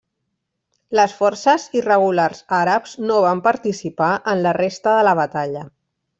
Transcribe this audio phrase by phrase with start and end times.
[0.99, 5.65] Les forces irregulars àrabs no van participar en la resta de la batalla.